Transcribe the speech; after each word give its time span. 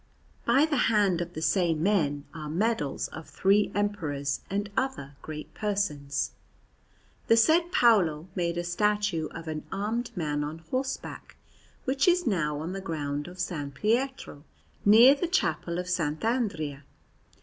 By 0.45 0.65
the 0.65 0.89
hand 0.89 1.21
of 1.21 1.33
the 1.35 1.43
same 1.43 1.83
men 1.83 2.25
are 2.33 2.49
medals 2.49 3.07
of 3.09 3.29
three 3.29 3.71
Emperors 3.75 4.41
and 4.49 4.67
other 4.75 5.13
great 5.21 5.53
persons. 5.53 6.31
The 7.27 7.37
said 7.37 7.71
Paolo 7.71 8.27
made 8.33 8.57
a 8.57 8.63
statue 8.63 9.27
of 9.29 9.47
an 9.47 9.63
armed 9.71 10.09
man 10.17 10.43
on 10.43 10.57
horseback, 10.57 11.37
which 11.85 12.07
is 12.07 12.25
now 12.25 12.57
on 12.61 12.73
the 12.73 12.81
ground 12.81 13.27
in 13.27 13.33
S. 13.33 13.53
Pietro, 13.75 14.43
near 14.83 15.13
the 15.13 15.27
Chapel 15.27 15.77
of 15.77 15.85
S. 15.85 15.99
Andrea. 15.99 16.83